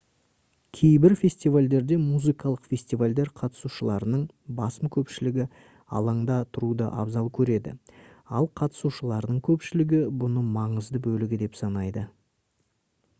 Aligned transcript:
кейбір 0.77 1.13
фестивальдерде 1.17 1.97
музыкалық 2.05 2.63
фестивальдер 2.71 3.29
қатысушыларының 3.41 4.23
басым 4.61 4.91
көпшілігі 4.95 5.45
алаңда 6.01 6.39
тұруды 6.57 6.89
абзал 7.05 7.31
көреді 7.41 7.75
ал 8.41 8.51
қатысушылардың 8.63 9.41
көпшілігі 9.51 10.03
бұны 10.25 10.47
маңызды 10.59 11.03
бөлігі 11.09 11.43
деп 11.47 11.63
санайды 11.65 12.09